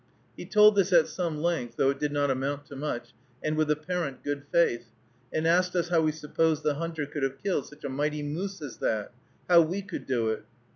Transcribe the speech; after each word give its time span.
He 0.35 0.45
told 0.47 0.75
this 0.75 0.91
at 0.91 1.07
some 1.07 1.43
length, 1.43 1.75
though 1.77 1.91
it 1.91 1.99
did 1.99 2.11
not 2.11 2.31
amount 2.31 2.65
to 2.65 2.75
much, 2.75 3.09
and 3.43 3.55
with 3.55 3.69
apparent 3.69 4.23
good 4.23 4.45
faith, 4.51 4.87
and 5.31 5.45
asked 5.45 5.75
us 5.75 5.89
how 5.89 6.01
we 6.01 6.11
supposed 6.11 6.63
the 6.63 6.73
hunter 6.73 7.05
could 7.05 7.21
have 7.21 7.37
killed 7.37 7.67
such 7.67 7.83
a 7.83 7.89
mighty 7.89 8.23
moose 8.23 8.63
as 8.63 8.77
that, 8.79 9.11
how 9.47 9.61
we 9.61 9.83
could 9.83 10.07
do 10.07 10.29
it. 10.29 10.43